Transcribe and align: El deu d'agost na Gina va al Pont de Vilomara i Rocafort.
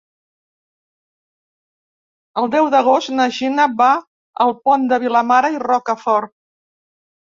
El 2.43 2.51
deu 2.57 2.71
d'agost 2.77 3.13
na 3.21 3.29
Gina 3.39 3.71
va 3.85 3.93
al 4.49 4.59
Pont 4.67 4.93
de 4.93 5.03
Vilomara 5.09 5.57
i 5.59 5.65
Rocafort. 5.71 6.39